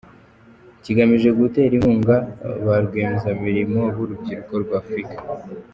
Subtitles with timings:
[0.83, 2.15] Kigamije gutera inkunga
[2.65, 5.15] ba rwiyemezamirimo b’urubyiruko rwa Afurika.